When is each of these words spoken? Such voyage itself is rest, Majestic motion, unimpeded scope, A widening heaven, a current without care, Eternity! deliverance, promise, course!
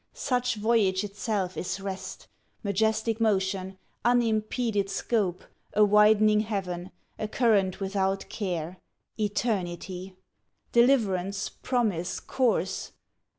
Such 0.15 0.55
voyage 0.55 1.03
itself 1.03 1.55
is 1.55 1.79
rest, 1.79 2.27
Majestic 2.63 3.21
motion, 3.21 3.77
unimpeded 4.03 4.89
scope, 4.89 5.43
A 5.73 5.85
widening 5.85 6.39
heaven, 6.39 6.89
a 7.19 7.27
current 7.27 7.79
without 7.79 8.27
care, 8.27 8.79
Eternity! 9.19 10.15
deliverance, 10.71 11.49
promise, 11.49 12.19
course! 12.19 12.93